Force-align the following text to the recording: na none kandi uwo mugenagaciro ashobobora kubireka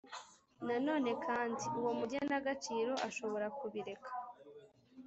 na 0.67 0.75
none 0.87 1.11
kandi 1.25 1.63
uwo 1.79 1.91
mugenagaciro 1.99 2.93
ashobobora 3.07 3.47
kubireka 3.57 4.09